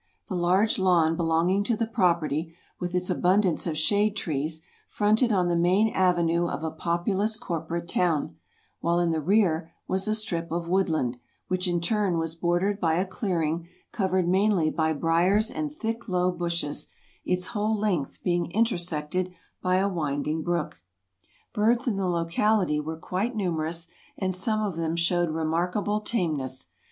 [0.29, 5.47] The large lawn belonging to the property, with its abundance of shade trees, fronted on
[5.47, 8.35] the main avenue of a populous corporate town,
[8.79, 11.19] while in the rear was a strip of woodland,
[11.49, 16.31] which in turn was bordered by a clearing covered mainly by briars and thick low
[16.31, 16.87] bushes,
[17.23, 19.31] its whole length being intersected
[19.61, 20.81] by a winding brook.
[21.53, 23.87] Birds in the locality were quite numerous
[24.17, 26.71] and some of them showed remarkable tameness.